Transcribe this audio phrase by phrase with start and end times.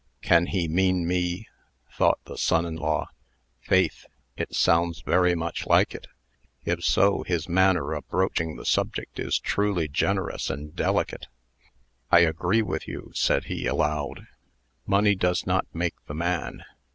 [0.23, 1.47] "Can he mean me?"
[1.95, 3.09] thought the son in law.
[3.59, 4.07] "Faith!
[4.35, 6.07] it sounds very much like it.
[6.65, 11.27] If so, his manner of broaching the subject is truly generous and delicate."
[12.09, 14.25] "I agree with you," said he, aloud.
[14.87, 16.65] "Money does not make the man."